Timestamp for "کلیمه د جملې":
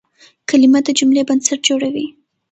0.49-1.23